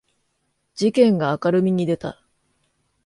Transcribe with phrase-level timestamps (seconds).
[0.73, 2.25] 事件が明るみに出た